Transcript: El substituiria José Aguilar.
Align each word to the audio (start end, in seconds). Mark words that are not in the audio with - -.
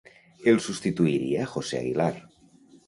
El 0.51 0.57
substituiria 0.69 1.47
José 1.53 1.79
Aguilar. 1.85 2.13